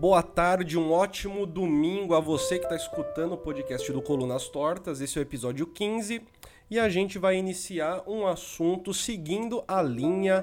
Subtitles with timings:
[0.00, 4.98] boa tarde, um ótimo domingo a você que está escutando o podcast do Colunas Tortas.
[5.02, 6.22] Esse é o episódio 15
[6.70, 10.42] e a gente vai iniciar um assunto seguindo a linha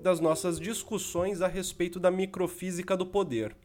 [0.00, 3.56] das nossas discussões a respeito da microfísica do poder.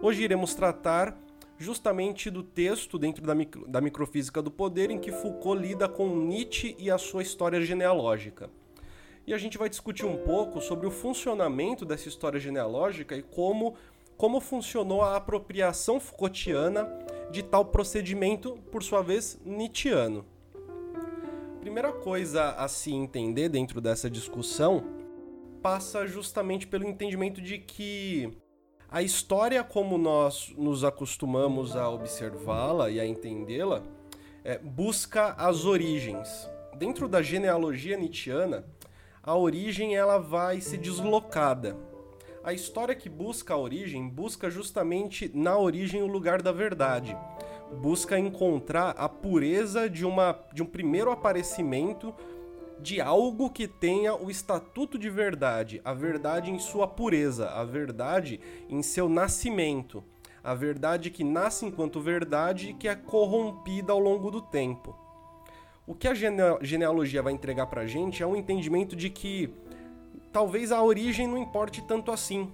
[0.00, 1.20] Hoje iremos tratar
[1.58, 6.14] justamente do texto dentro da, micro, da microfísica do poder em que Foucault lida com
[6.14, 8.48] Nietzsche e a sua história genealógica.
[9.26, 13.74] E a gente vai discutir um pouco sobre o funcionamento dessa história genealógica e como,
[14.16, 16.88] como funcionou a apropriação Foucaultiana
[17.30, 20.24] de tal procedimento, por sua vez, Nietzscheano.
[21.60, 24.84] Primeira coisa a se entender dentro dessa discussão
[25.62, 28.36] passa justamente pelo entendimento de que
[28.90, 33.82] a história, como nós nos acostumamos a observá-la e a entendê-la,
[34.44, 36.48] é, busca as origens.
[36.76, 38.64] Dentro da genealogia nietzschiana,
[39.22, 41.76] a origem ela vai ser deslocada.
[42.44, 47.16] A história que busca a origem busca justamente na origem o lugar da verdade.
[47.80, 52.14] Busca encontrar a pureza de, uma, de um primeiro aparecimento
[52.78, 58.38] de algo que tenha o estatuto de verdade, a verdade em sua pureza, a verdade
[58.68, 60.04] em seu nascimento,
[60.42, 64.94] a verdade que nasce enquanto verdade e que é corrompida ao longo do tempo.
[65.86, 69.50] O que a genealogia vai entregar pra gente é um entendimento de que
[70.34, 72.50] talvez a origem não importe tanto assim.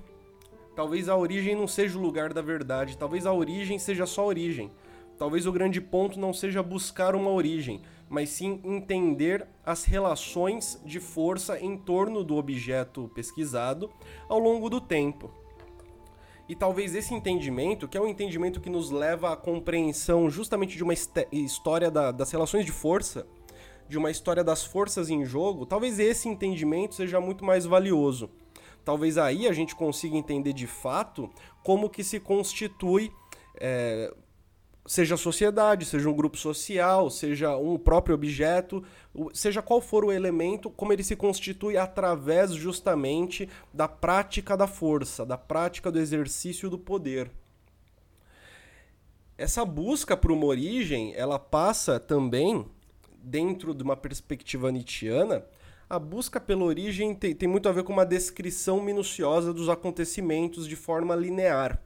[0.77, 4.71] Talvez a origem não seja o lugar da verdade, talvez a origem seja só origem.
[5.19, 11.01] Talvez o grande ponto não seja buscar uma origem, mas sim entender as relações de
[11.01, 13.91] força em torno do objeto pesquisado
[14.29, 15.31] ao longo do tempo.
[16.47, 20.83] E talvez esse entendimento, que é um entendimento que nos leva à compreensão justamente de
[20.83, 20.93] uma
[21.33, 23.27] história da, das relações de força,
[23.91, 28.31] de uma história das forças em jogo, talvez esse entendimento seja muito mais valioso.
[28.85, 31.29] Talvez aí a gente consiga entender de fato
[31.63, 33.13] como que se constitui
[33.61, 34.15] é,
[34.87, 38.83] seja a sociedade, seja um grupo social, seja um próprio objeto,
[39.35, 45.27] seja qual for o elemento, como ele se constitui através justamente da prática da força,
[45.27, 47.31] da prática do exercício do poder.
[49.37, 52.67] Essa busca por uma origem, ela passa também,
[53.23, 55.45] dentro de uma perspectiva nietzschiana,
[55.89, 60.69] a busca pela origem tem, tem muito a ver com uma descrição minuciosa dos acontecimentos
[60.69, 61.81] de forma linear.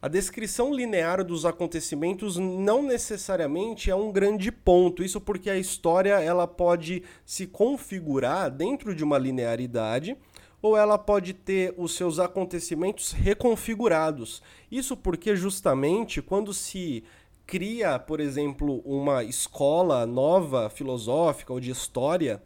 [0.00, 5.04] A descrição linear dos acontecimentos não necessariamente é um grande ponto.
[5.04, 10.16] Isso porque a história ela pode se configurar dentro de uma linearidade
[10.60, 14.42] ou ela pode ter os seus acontecimentos reconfigurados.
[14.70, 17.04] Isso porque justamente quando se
[17.52, 22.42] cria, por exemplo, uma escola nova filosófica ou de história,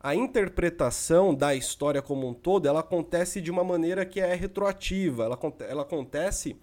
[0.00, 5.24] a interpretação da história como um todo, ela acontece de uma maneira que é retroativa,
[5.24, 6.56] ela, ela acontece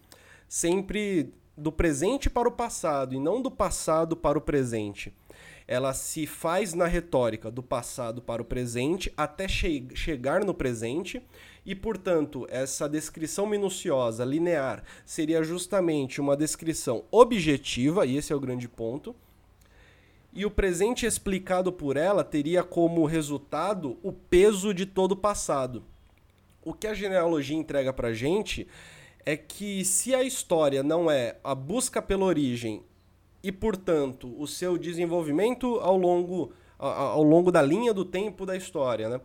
[0.49, 5.15] sempre do presente para o passado e não do passado para o presente.
[5.67, 11.21] Ela se faz na retórica do passado para o presente até che chegar no presente,
[11.65, 18.39] e, portanto, essa descrição minuciosa, linear, seria justamente uma descrição objetiva, e esse é o
[18.39, 19.15] grande ponto.
[20.33, 25.83] E o presente explicado por ela teria como resultado o peso de todo o passado.
[26.65, 28.67] O que a genealogia entrega para gente
[29.25, 32.83] é que se a história não é a busca pela origem
[33.43, 39.09] e, portanto, o seu desenvolvimento ao longo, ao longo da linha do tempo da história,
[39.09, 39.19] né?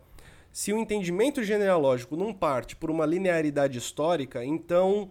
[0.51, 5.09] Se o entendimento genealógico não parte por uma linearidade histórica, então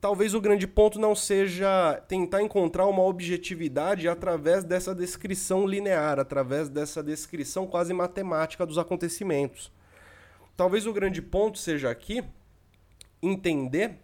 [0.00, 6.68] talvez o grande ponto não seja tentar encontrar uma objetividade através dessa descrição linear, através
[6.68, 9.70] dessa descrição quase matemática dos acontecimentos.
[10.56, 12.24] Talvez o grande ponto seja aqui
[13.22, 13.98] entender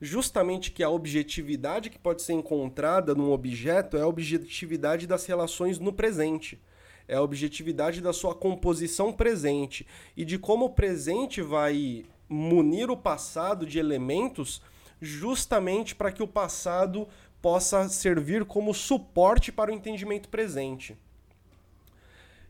[0.00, 5.78] justamente que a objetividade que pode ser encontrada num objeto é a objetividade das relações
[5.78, 6.60] no presente.
[7.06, 9.86] É a objetividade da sua composição presente
[10.16, 14.60] e de como o presente vai munir o passado de elementos
[15.00, 17.08] justamente para que o passado
[17.40, 20.96] possa servir como suporte para o entendimento presente.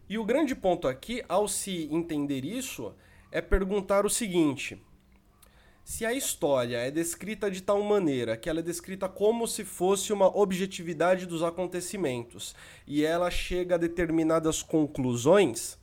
[0.08, 2.94] E o grande ponto aqui, ao se entender isso,
[3.30, 4.80] é perguntar o seguinte:
[5.88, 10.12] se a história é descrita de tal maneira que ela é descrita como se fosse
[10.12, 12.54] uma objetividade dos acontecimentos
[12.86, 15.78] e ela chega a determinadas conclusões,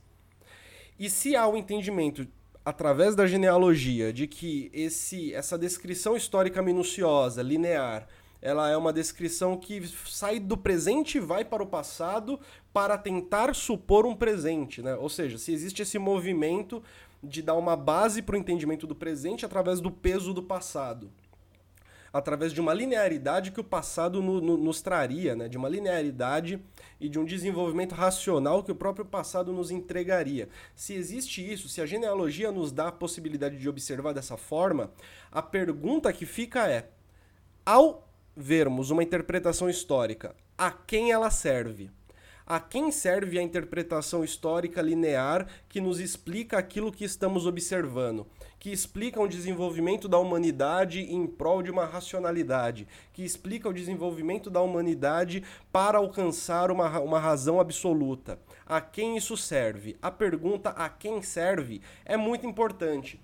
[0.96, 2.24] e se há o entendimento
[2.64, 8.06] através da genealogia de que esse essa descrição histórica minuciosa, linear,
[8.40, 12.38] ela é uma descrição que sai do presente e vai para o passado
[12.72, 14.94] para tentar supor um presente, né?
[14.94, 16.80] Ou seja, se existe esse movimento
[17.22, 21.10] de dar uma base para o entendimento do presente através do peso do passado
[22.16, 25.48] através de uma linearidade que o passado no, no, nos traria, né?
[25.48, 26.58] de uma linearidade
[26.98, 30.48] e de um desenvolvimento racional que o próprio passado nos entregaria.
[30.74, 34.90] Se existe isso, se a genealogia nos dá a possibilidade de observar dessa forma,
[35.30, 36.88] a pergunta que fica é:
[37.64, 41.90] ao vermos uma interpretação histórica, a quem ela serve?
[42.48, 48.24] A quem serve a interpretação histórica linear que nos explica aquilo que estamos observando?
[48.58, 54.50] que explica o desenvolvimento da humanidade em prol de uma racionalidade, que explica o desenvolvimento
[54.50, 58.40] da humanidade para alcançar uma, uma razão absoluta.
[58.66, 59.96] A quem isso serve?
[60.02, 63.20] A pergunta a quem serve é muito importante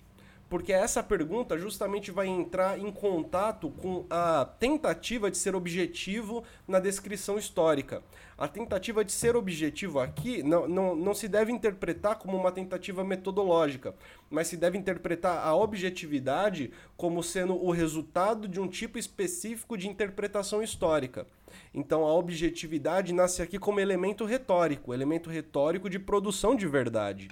[0.53, 6.79] porque essa pergunta justamente vai entrar em contato com a tentativa de ser objetivo na
[6.79, 8.03] descrição histórica.
[8.37, 13.03] A tentativa de ser objetivo aqui não, não, não se deve interpretar como uma tentativa
[13.03, 13.95] metodológica,
[14.29, 19.89] mas se deve interpretar a objetividade como sendo o resultado de um tipo específico de
[19.89, 21.25] interpretação histórica.
[21.73, 27.27] Então a objetividade nasce aqui como elemento retórico, elemento retórico de produção de verdade.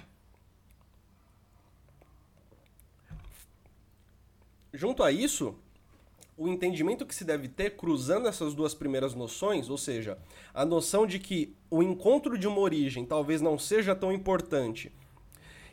[4.72, 5.54] Junto a isso,
[6.36, 10.18] o entendimento que se deve ter cruzando essas duas primeiras noções, ou seja,
[10.54, 14.90] a noção de que o encontro de uma origem talvez não seja tão importante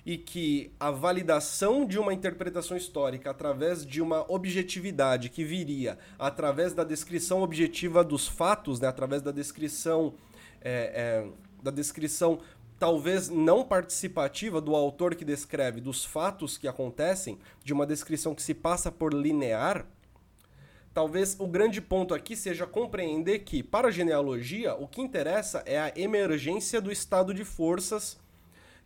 [0.06, 6.74] e que a validação de uma interpretação histórica através de uma objetividade que viria através
[6.74, 10.13] da descrição objetiva dos fatos, né, através da descrição
[10.62, 11.28] é, é,
[11.62, 12.40] da descrição
[12.80, 18.42] talvez não participativa do autor que descreve dos fatos que acontecem, de uma descrição que
[18.42, 19.86] se passa por linear,
[20.94, 25.78] talvez o grande ponto aqui seja compreender que, para a genealogia, o que interessa é
[25.78, 28.18] a emergência do estado de forças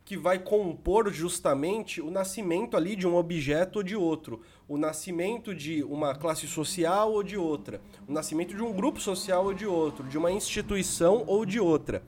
[0.04, 5.56] que vai compor justamente o nascimento ali de um objeto ou de outro, o nascimento
[5.56, 9.66] de uma classe social ou de outra, o nascimento de um grupo social ou de
[9.66, 12.04] outro, de uma instituição ou de outra.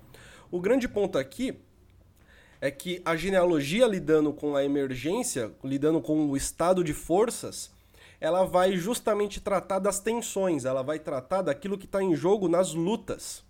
[0.51, 1.57] O grande ponto aqui
[2.61, 7.71] é que a genealogia lidando com a emergência, lidando com o estado de forças,
[8.19, 12.73] ela vai justamente tratar das tensões, ela vai tratar daquilo que está em jogo nas
[12.73, 13.43] lutas.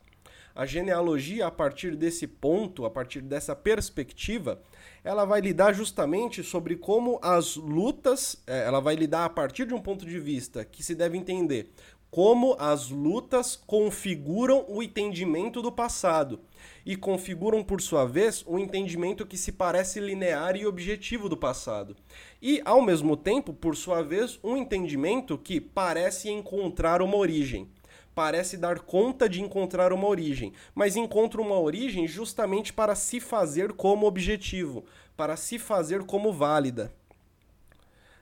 [0.56, 4.62] A genealogia, a partir desse ponto, a partir dessa perspectiva,
[5.04, 9.74] ela vai lidar justamente sobre como as lutas, é, ela vai lidar a partir de
[9.74, 11.72] um ponto de vista que se deve entender
[12.16, 16.40] como as lutas configuram o entendimento do passado
[16.86, 21.96] e configuram, por sua vez, um entendimento que se parece linear e objetivo do passado.
[22.42, 27.70] E, ao mesmo tempo, por sua vez, um entendimento que parece encontrar uma origem.
[28.14, 33.74] Parece dar conta de encontrar uma origem, mas encontra uma origem justamente para se fazer
[33.74, 34.86] como objetivo,
[35.18, 36.94] para se fazer como válida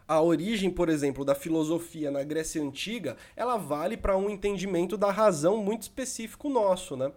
[0.08, 5.12] a origem, por exemplo, da filosofia na Grécia Antiga, ela vale para um entendimento da
[5.12, 7.12] razão muito específico nosso, né?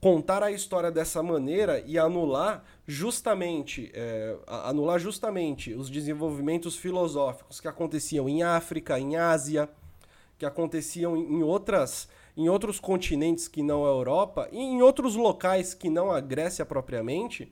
[0.00, 7.68] Contar a história dessa maneira e anular justamente, é, anular justamente os desenvolvimentos filosóficos que
[7.68, 9.68] aconteciam em África, em Ásia,
[10.38, 15.72] que aconteciam em outras em outros continentes que não a Europa e em outros locais
[15.72, 17.50] que não a Grécia propriamente,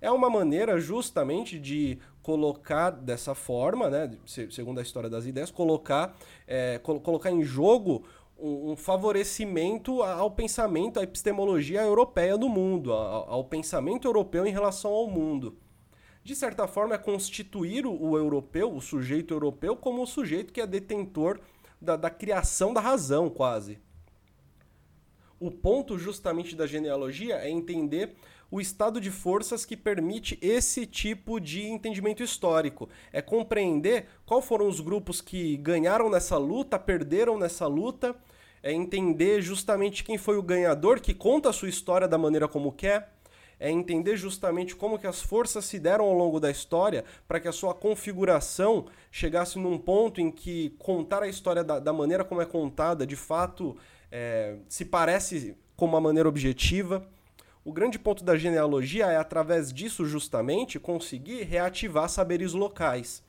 [0.00, 4.10] é uma maneira justamente de colocar dessa forma, né,
[4.50, 8.04] segundo a história das ideias, colocar, é, colocar em jogo
[8.42, 14.90] um, favorecimento ao pensamento, à epistemologia europeia do mundo, ao, ao, pensamento europeu em relação
[14.90, 15.56] ao mundo.
[16.24, 20.60] De certa forma, é constituir o, o europeu, o sujeito europeu, como o sujeito que
[20.60, 21.38] é detentor
[21.80, 23.78] da, da criação da razão, quase.
[25.38, 28.14] O ponto justamente da genealogia é entender
[28.52, 32.86] o estado de forças que permite esse tipo de entendimento histórico.
[33.10, 38.14] É compreender qual foram os grupos que ganharam nessa luta, perderam nessa luta,
[38.62, 42.70] é entender justamente quem foi o ganhador que conta a sua história da maneira como
[42.70, 43.14] quer,
[43.58, 47.48] é entender justamente como que as forças se deram ao longo da história para que
[47.48, 52.42] a sua configuração chegasse num ponto em que contar a história da, da maneira como
[52.42, 53.78] é contada, de fato,
[54.10, 57.08] é, se parece com uma maneira objetiva.
[57.64, 63.22] O grande ponto da genealogia é, através disso, justamente, conseguir reativar saberes locais,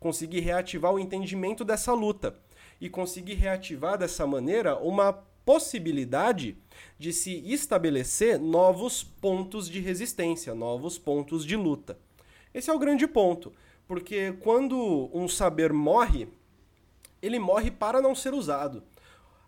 [0.00, 2.34] conseguir reativar o entendimento dessa luta
[2.80, 6.58] e conseguir reativar dessa maneira uma possibilidade
[6.98, 11.96] de se estabelecer novos pontos de resistência, novos pontos de luta.
[12.52, 13.52] Esse é o grande ponto,
[13.86, 16.26] porque quando um saber morre,
[17.22, 18.82] ele morre para não ser usado.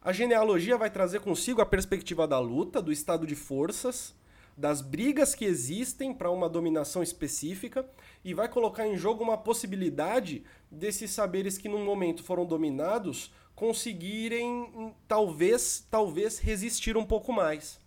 [0.00, 4.14] A genealogia vai trazer consigo a perspectiva da luta, do estado de forças,
[4.58, 7.88] das brigas que existem para uma dominação específica
[8.24, 14.92] e vai colocar em jogo uma possibilidade desses saberes que num momento foram dominados conseguirem
[15.06, 17.78] talvez talvez resistir um pouco mais.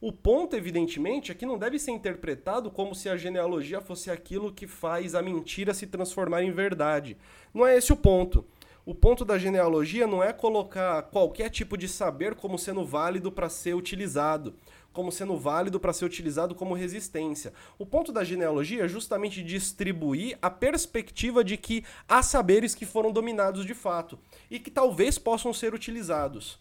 [0.00, 4.52] O ponto, evidentemente, é que não deve ser interpretado como se a genealogia fosse aquilo
[4.52, 7.16] que faz a mentira se transformar em verdade.
[7.52, 8.42] Não é esse o ponto.
[8.86, 13.48] O ponto da genealogia não é colocar qualquer tipo de saber como sendo válido para
[13.48, 14.54] ser utilizado
[14.96, 17.52] como sendo válido para ser utilizado como resistência.
[17.78, 23.12] O ponto da genealogia é justamente distribuir a perspectiva de que há saberes que foram
[23.12, 24.18] dominados de fato
[24.50, 26.58] e que talvez possam ser utilizados.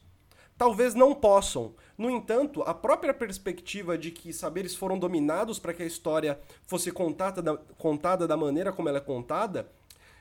[0.57, 1.75] Talvez não possam.
[1.97, 6.37] No entanto, a própria perspectiva de que saberes foram dominados para que a história
[6.67, 9.71] fosse contada da, contada da maneira como ela é contada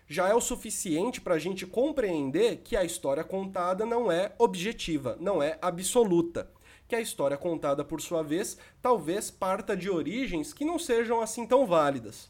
[0.07, 5.17] já é o suficiente para a gente compreender que a história contada não é objetiva,
[5.19, 6.54] não é absoluta
[6.87, 11.47] que a história contada por sua vez talvez parta de origens que não sejam assim
[11.47, 12.29] tão válidas.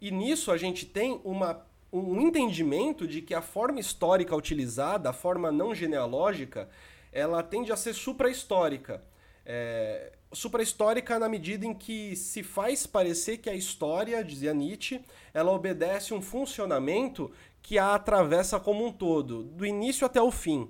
[0.00, 5.12] E nisso a gente tem uma, um entendimento de que a forma histórica utilizada, a
[5.12, 6.68] forma não genealógica,
[7.12, 9.02] ela tende a ser suprahistórica.
[9.44, 15.00] É, suprahistórica na medida em que se faz parecer que a história, dizia Nietzsche,
[15.34, 20.68] ela obedece um funcionamento que a atravessa como um todo, do início até o fim.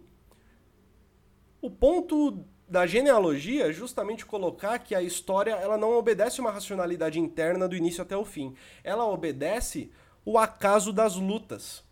[1.62, 7.21] O ponto da genealogia é justamente colocar que a história ela não obedece uma racionalidade
[7.21, 8.57] interna do início até o fim.
[8.83, 9.92] Ela obedece
[10.25, 11.85] o acaso das lutas.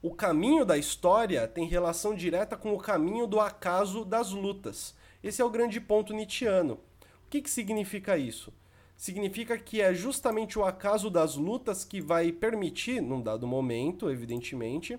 [0.00, 4.94] O caminho da história tem relação direta com o caminho do acaso das lutas.
[5.22, 6.80] Esse é o grande ponto nietzschiano.
[7.26, 8.50] O que, que significa isso?
[8.96, 14.98] Significa que é justamente o acaso das lutas que vai permitir, num dado momento, evidentemente,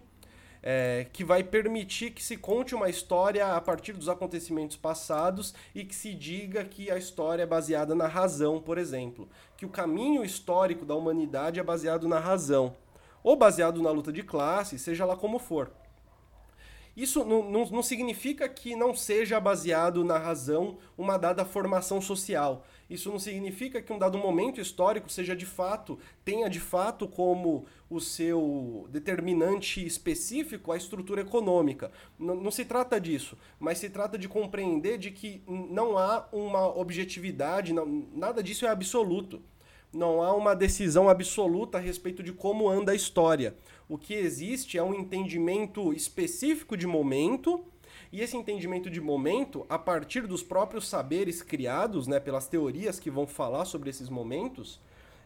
[0.68, 5.86] é, que vai permitir que se conte uma história a partir dos acontecimentos passados e
[5.86, 9.30] que se diga que a história é baseada na razão, por exemplo.
[9.56, 12.76] Que o caminho histórico da humanidade é baseado na razão.
[13.24, 15.72] Ou baseado na luta de classe, seja lá como for.
[16.98, 22.66] Isso não, não, não, significa que não seja baseado na razão uma dada formação social.
[22.90, 27.66] Isso não significa que um dado momento histórico seja de fato, tenha de fato como
[27.90, 31.92] o seu determinante específico a estrutura econômica.
[32.18, 36.68] Não, não se trata disso, mas se trata de compreender de que não há uma
[36.78, 39.42] objetividade, não, nada disso é absoluto.
[39.92, 43.56] Não há uma decisão absoluta a respeito de como anda a história.
[43.88, 47.64] O que existe é um entendimento específico de momento,
[48.16, 53.12] e esse entendimento de momento, a partir dos próprios saberes criados, né, pelas teorias que
[53.12, 54.80] vão falar sobre esses momentos,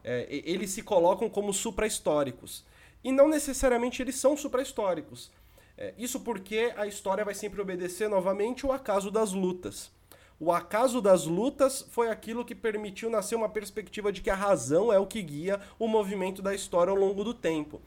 [0.04, 2.66] é, eles se colocam como suprahistóricos.
[3.04, 5.30] E não necessariamente eles são suprahistóricos.
[5.78, 9.92] É, isso porque a história vai sempre obedecer novamente o acaso das lutas.
[10.40, 14.92] O acaso das lutas foi aquilo que permitiu nascer uma perspectiva de que a razão
[14.92, 17.80] é o que guia o movimento da história ao longo do tempo.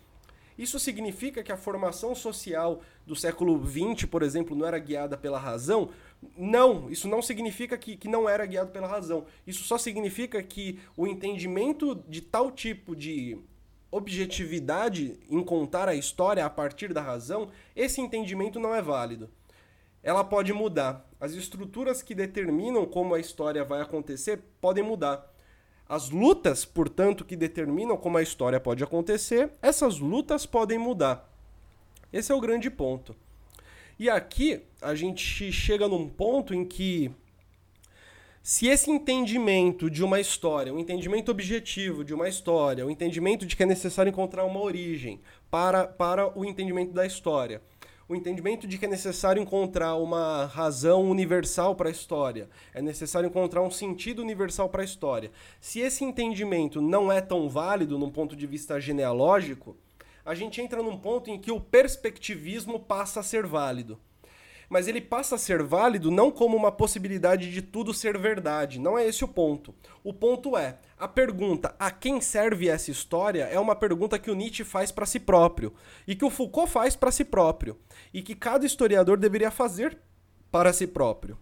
[0.63, 5.37] Isso significa que a formação social do século XX, por exemplo, não era guiada pela
[5.37, 5.91] razão?
[6.39, 9.27] Não, isso não significa que, que não era guiado pela razão.
[9.45, 13.37] Isso só significa que o entendimento de tal tipo de
[13.91, 19.29] objetividade em contar a história a partir da razão, esse entendimento não é válido.
[20.01, 21.11] Ela pode mudar.
[21.19, 25.32] As estruturas que determinam como a história vai acontecer podem mudar.
[25.93, 31.31] As lutas, portanto, que determinam como a história pode acontecer, essas lutas podem mudar.
[32.11, 33.15] Esse é o grande ponto.
[33.99, 37.11] E aqui a gente chega num ponto em que
[38.43, 43.45] se esse entendimento de uma história, um entendimento objetivo de uma história, o um entendimento
[43.45, 45.21] de que é necessário encontrar uma origem
[45.51, 47.61] para, para o entendimento da história,
[48.09, 53.29] o entendimento de que é necessário encontrar uma razão universal para a história, é necessário
[53.29, 55.31] encontrar um sentido universal para a história.
[55.61, 59.77] Se esse entendimento não é tão válido num ponto de vista genealógico,
[60.25, 63.99] a gente entra num ponto em que o perspectivismo passa a ser válido
[64.73, 68.81] mas ele passa a ser válido não como uma possibilidade de tudo ser verdade.
[68.81, 69.75] Não é esse o ponto.
[70.03, 74.35] O ponto é, a pergunta a quem serve essa história é uma pergunta que o
[74.35, 75.75] Nietzsche faz para si próprio
[76.09, 77.79] e que o Foucault faz para si próprio
[78.15, 79.99] e que cada historiador deveria fazer
[80.51, 81.37] para si próprio.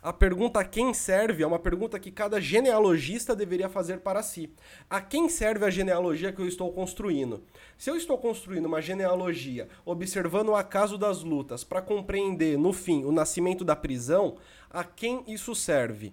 [0.00, 4.48] A pergunta a quem serve é uma pergunta que cada genealogista deveria fazer para si.
[4.88, 7.42] A quem serve a genealogia que eu estou construindo?
[7.76, 13.04] Se eu estou construindo uma genealogia observando o acaso das lutas para compreender, no fim,
[13.04, 14.36] o nascimento da prisão,
[14.70, 16.12] a quem isso serve?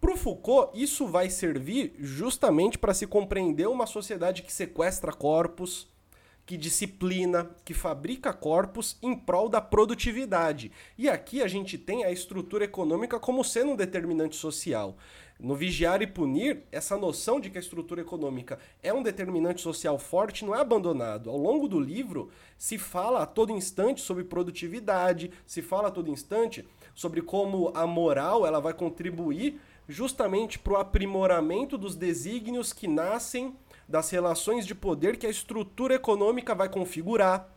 [0.00, 5.88] Para o Foucault, isso vai servir justamente para se compreender uma sociedade que sequestra corpos,
[6.46, 10.70] que disciplina, que fabrica corpos em prol da produtividade.
[10.98, 14.96] E aqui a gente tem a estrutura econômica como sendo um determinante social.
[15.40, 19.98] No vigiar e punir, essa noção de que a estrutura econômica é um determinante social
[19.98, 21.28] forte não é abandonado.
[21.28, 26.10] Ao longo do livro, se fala a todo instante sobre produtividade, se fala a todo
[26.10, 32.86] instante sobre como a moral ela vai contribuir justamente para o aprimoramento dos desígnios que
[32.86, 33.54] nascem
[33.94, 37.48] das relações de poder que a estrutura econômica vai configurar.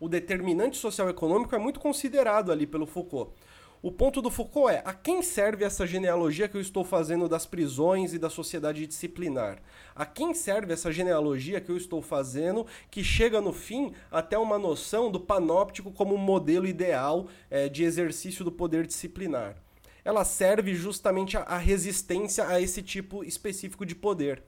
[0.00, 3.34] O determinante social econômico é muito considerado ali pelo Foucault.
[3.82, 7.44] O ponto do Foucault é: a quem serve essa genealogia que eu estou fazendo das
[7.44, 9.58] prisões e da sociedade disciplinar?
[9.94, 14.58] A quem serve essa genealogia que eu estou fazendo que chega no fim até uma
[14.58, 19.58] noção do panóptico como modelo ideal é, de exercício do poder disciplinar?
[20.02, 24.42] Ela serve justamente à resistência a esse tipo específico de poder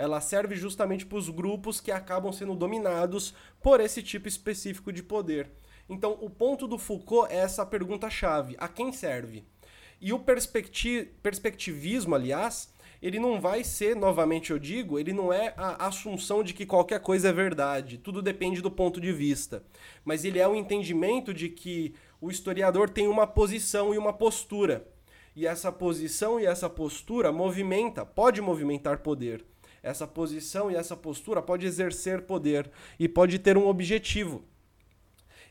[0.00, 5.02] ela serve justamente para os grupos que acabam sendo dominados por esse tipo específico de
[5.02, 5.50] poder.
[5.90, 9.44] Então, o ponto do Foucault é essa pergunta-chave: a quem serve?
[10.00, 15.52] E o perspecti perspectivismo, aliás, ele não vai ser, novamente eu digo, ele não é
[15.54, 19.62] a assunção de que qualquer coisa é verdade, tudo depende do ponto de vista.
[20.02, 24.88] Mas ele é o entendimento de que o historiador tem uma posição e uma postura.
[25.36, 29.44] E essa posição e essa postura movimenta, pode movimentar poder
[29.82, 34.44] essa posição e essa postura pode exercer poder e pode ter um objetivo.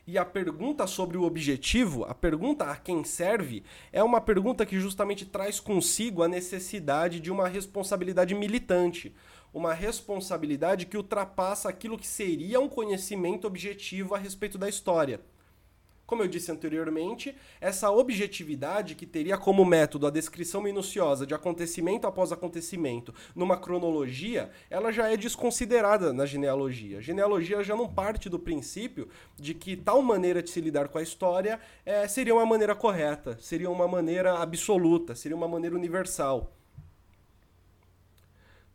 [0.06, 4.80] E a pergunta sobre o objetivo, a pergunta a quem serve, é uma pergunta que
[4.80, 9.14] justamente traz consigo a necessidade de uma responsabilidade militante,
[9.52, 15.20] uma responsabilidade que ultrapassa aquilo que seria um conhecimento objetivo a respeito da história.
[16.10, 22.04] Como eu disse anteriormente, essa objetividade que teria como método a descrição minuciosa de acontecimento
[22.04, 26.98] após acontecimento numa cronologia, ela já é desconsiderada na genealogia.
[26.98, 30.98] A genealogia já não parte do princípio de que tal maneira de se lidar com
[30.98, 36.50] a história é, seria uma maneira correta, seria uma maneira absoluta, seria uma maneira universal.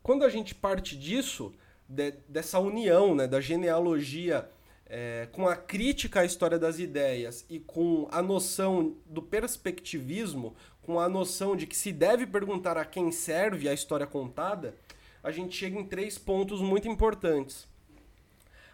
[0.02, 1.54] Quando a gente parte disso,
[1.86, 4.50] de, dessa união né, da genealogia
[4.88, 11.00] é, com a crítica à história das ideias e com a noção do perspectivismo, com
[11.00, 14.76] a noção de que se deve perguntar a quem serve a história contada,
[15.24, 17.68] a gente chega em três pontos muito importantes.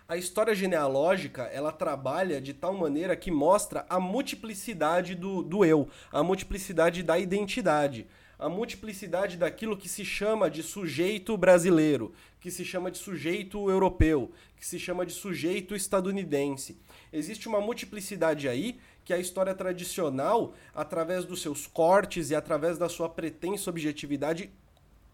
[0.08, 5.88] A história genealógica ela trabalha de tal maneira que mostra a multiplicidade do, do eu,
[6.12, 8.06] a multiplicidade da identidade
[8.42, 14.32] a multiplicidade daquilo que se chama de sujeito brasileiro, que se chama de sujeito europeu,
[14.58, 16.76] que se chama de sujeito estadunidense.
[17.14, 22.90] Existe uma multiplicidade aí que a história tradicional, através dos seus cortes e através da
[22.90, 24.50] sua pretensa objetividade,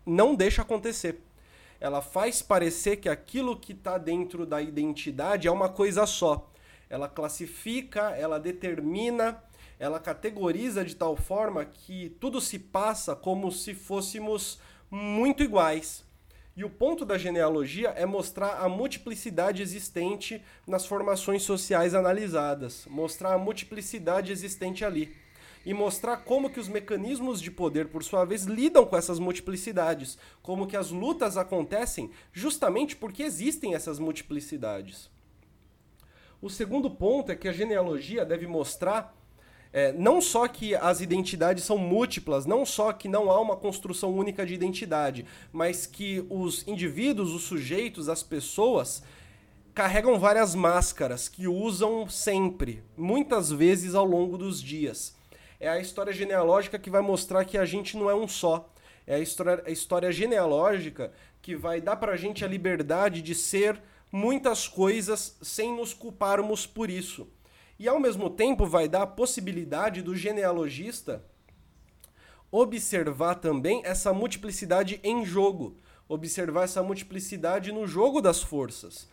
[0.05, 1.19] não deixa acontecer.
[1.81, 6.49] Ela faz parecer que aquilo que está dentro da identidade é uma coisa só.
[6.89, 9.43] Ela classifica, ela determina
[9.79, 14.59] ela categoriza de tal forma que tudo se passa como se fôssemos
[14.89, 16.05] muito iguais.
[16.55, 23.33] E o ponto da genealogia é mostrar a multiplicidade existente nas formações sociais analisadas, mostrar
[23.33, 25.15] a multiplicidade existente ali
[25.63, 30.17] e mostrar como que os mecanismos de poder, por sua vez, lidam com essas multiplicidades,
[30.41, 35.11] como que as lutas acontecem justamente porque existem essas multiplicidades.
[36.41, 39.13] O segundo ponto é que a genealogia deve mostrar
[39.71, 44.11] é, não só que as identidades são múltiplas, não só que não há uma construção
[44.13, 49.03] única de identidade, mas que os indivíduos, os sujeitos, as pessoas
[49.73, 55.15] carregam várias máscaras que usam sempre, muitas vezes ao longo dos dias.
[55.59, 58.69] É a história genealógica que vai mostrar que a gente não é um só.
[59.05, 63.79] É a história, a história genealógica que vai dar pra gente a liberdade de ser
[64.11, 67.27] muitas coisas sem nos culparmos por isso.
[67.79, 71.23] E ao mesmo tempo vai dar a possibilidade do genealogista
[72.51, 75.75] observar também essa multiplicidade em jogo,
[76.07, 79.07] observar essa multiplicidade no jogo das forças,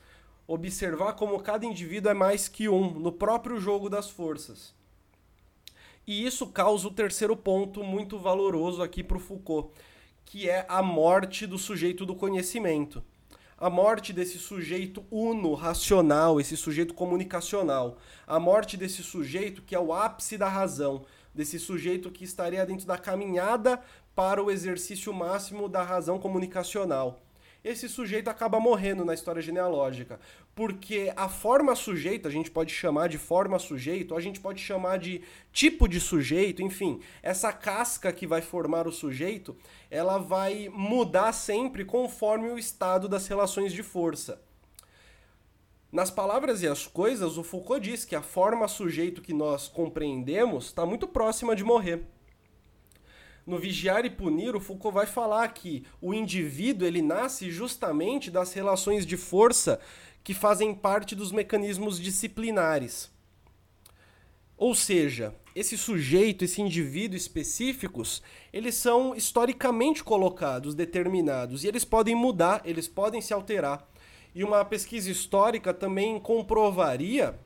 [0.46, 4.74] observar como cada indivíduo é mais que um no próprio jogo das forças.
[6.06, 9.70] E isso causa o terceiro ponto muito valoroso aqui para o Foucault,
[10.24, 13.02] que é a morte do sujeito do conhecimento
[13.64, 17.96] a morte desse sujeito uno, racional, esse sujeito comunicacional,
[18.26, 22.86] a morte desse sujeito que é o ápice da razão, desse sujeito que estaria dentro
[22.86, 23.80] da caminhada
[24.14, 27.23] para o exercício máximo da razão comunicacional
[27.64, 30.20] esse sujeito acaba morrendo na história genealógica.
[30.54, 34.98] Porque a forma sujeito, a gente pode chamar de forma sujeito, a gente pode chamar
[34.98, 39.56] de tipo de sujeito, enfim, essa casca que vai formar o sujeito,
[39.90, 44.42] ela vai mudar sempre conforme o estado das relações de força.
[45.90, 50.66] Nas palavras e as coisas, o Foucault diz que a forma sujeito que nós compreendemos
[50.66, 52.04] está muito próxima de morrer.
[53.46, 58.54] No Vigiar e Punir, o Foucault vai falar que o indivíduo ele nasce justamente das
[58.54, 59.78] relações de força
[60.22, 63.12] que fazem parte dos mecanismos disciplinares.
[64.56, 72.14] Ou seja, esse sujeito, esse indivíduo específicos, eles são historicamente colocados, determinados, e eles podem
[72.14, 73.86] mudar, eles podem se alterar.
[74.34, 77.38] E uma pesquisa histórica também comprovaria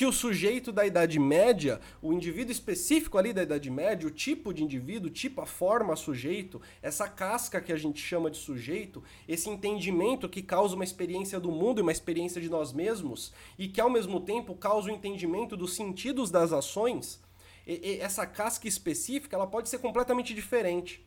[0.00, 4.50] que o sujeito da Idade Média, o indivíduo específico ali da Idade Média, o tipo
[4.50, 9.04] de indivíduo, o tipo, a forma sujeito, essa casca que a gente chama de sujeito,
[9.28, 13.68] esse entendimento que causa uma experiência do mundo e uma experiência de nós mesmos, e
[13.68, 17.20] que ao mesmo tempo causa o entendimento dos sentidos das ações,
[17.66, 21.06] essa casca específica ela pode ser completamente diferente.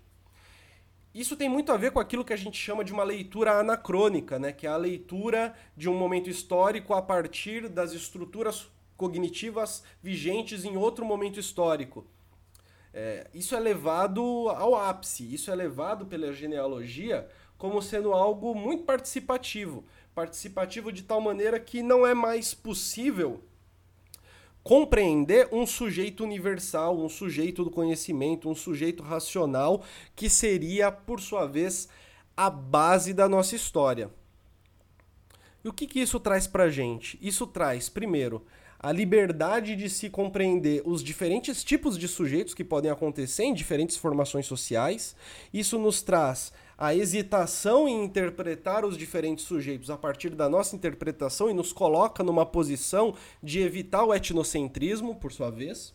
[1.15, 4.37] Isso tem muito a ver com aquilo que a gente chama de uma leitura anacrônica,
[4.37, 4.51] né?
[4.51, 8.71] que é a leitura de um momento histórico a partir das estruturas
[9.03, 12.07] cognitivas vigentes em outro momento histórico.
[12.93, 18.85] É, isso é levado ao ápice, isso é levado pela genealogia como sendo algo muito
[18.85, 19.83] participativo.
[20.15, 23.43] Participativo de tal maneira que não é mais possível
[24.63, 29.83] compreender um sujeito universal, um sujeito do conhecimento, um sujeito racional,
[30.15, 31.89] que seria, por sua vez,
[32.37, 34.09] a base da nossa história.
[35.61, 37.19] E o que, que isso traz para gente?
[37.21, 38.45] Isso traz, primeiro,
[38.83, 43.95] a liberdade de se compreender os diferentes tipos de sujeitos que podem acontecer em diferentes
[43.95, 45.15] formações sociais.
[45.53, 51.49] Isso nos traz a hesitação em interpretar os diferentes sujeitos a partir da nossa interpretação
[51.49, 55.93] e nos coloca numa posição de evitar o etnocentrismo, por sua vez.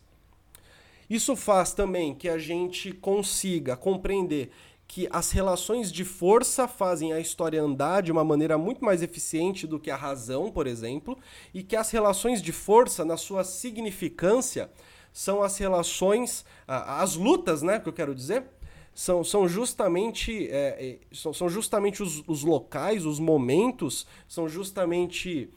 [1.07, 4.49] Isso faz também que a gente consiga compreender
[4.89, 9.67] que as relações de força fazem a história andar de uma maneira muito mais eficiente
[9.67, 11.15] do que a razão, por exemplo,
[11.53, 14.67] e que as relações de força, na sua significância,
[15.13, 18.45] são as relações, as lutas, né, que eu quero dizer,
[18.91, 25.53] são, são justamente, é, é, são, são justamente os, os locais, os momentos, são justamente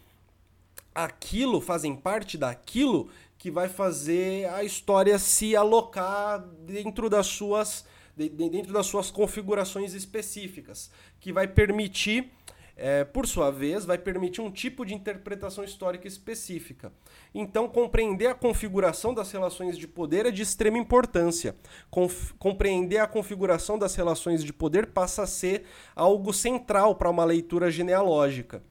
[0.95, 8.73] aquilo, fazem parte daquilo que vai fazer a história se alocar dentro das suas, dentro
[8.73, 12.31] das suas configurações específicas, que vai permitir
[12.77, 16.93] é, por sua vez, vai permitir um tipo de interpretação histórica específica.
[17.35, 21.55] Então, compreender a configuração das relações de poder é de extrema importância.
[21.91, 27.25] Conf compreender a configuração das relações de poder passa a ser algo central para uma
[27.25, 28.63] leitura genealógica.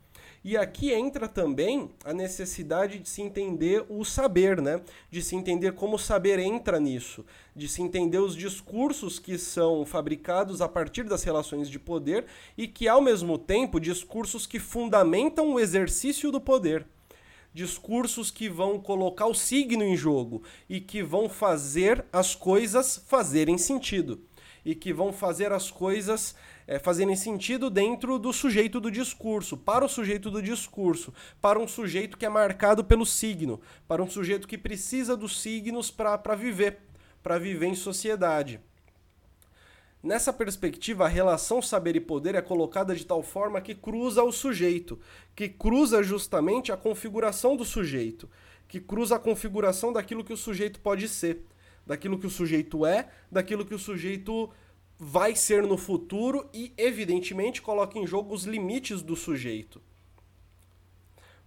[0.43, 4.81] E aqui entra também a necessidade de se entender o saber, né?
[5.07, 7.23] De se entender como o saber entra nisso,
[7.55, 12.25] de se entender os discursos que são fabricados a partir das relações de poder
[12.57, 16.87] e que, ao mesmo tempo, discursos que fundamentam o exercício do poder.
[17.53, 23.59] Discursos que vão colocar o signo em jogo e que vão fazer as coisas fazerem
[23.59, 24.19] sentido.
[24.65, 26.35] E que vão fazer as coisas
[26.71, 31.67] é, fazerem sentido dentro do sujeito do discurso, para o sujeito do discurso, para um
[31.67, 36.79] sujeito que é marcado pelo signo, para um sujeito que precisa dos signos para viver,
[37.21, 38.57] para viver em sociedade.
[40.01, 44.31] Nessa perspectiva, a relação saber e poder é colocada de tal forma que cruza o
[44.31, 44.97] sujeito,
[45.35, 48.29] que cruza justamente a configuração do sujeito,
[48.69, 51.43] que cruza a configuração daquilo que o sujeito pode ser,
[51.85, 54.49] daquilo que o sujeito é, daquilo que o sujeito
[55.03, 59.81] vai ser no futuro e, evidentemente, coloca em jogo os limites do sujeito.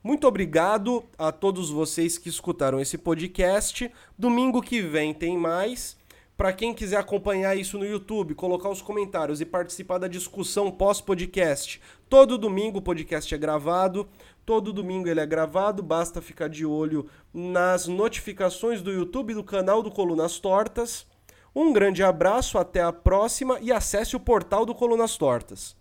[0.02, 3.88] Muito obrigado a todos vocês que escutaram esse podcast.
[4.18, 5.96] Domingo que vem tem mais.
[6.36, 11.80] Para quem quiser acompanhar isso no YouTube, colocar os comentários e participar da discussão pós-podcast,
[12.08, 14.08] todo domingo o podcast é gravado.
[14.44, 19.80] Todo domingo ele é gravado, basta ficar de olho nas notificações do YouTube do canal
[19.80, 21.06] do Colunas Tortas.
[21.54, 25.76] Um grande abraço, até a próxima e acesse o portal do Colunas Tortas.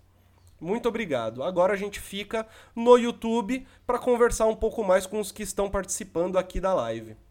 [0.62, 1.44] Muito obrigado.
[1.44, 5.70] Agora a gente fica no YouTube para conversar um pouco mais com os que estão
[5.70, 7.18] participando aqui da live.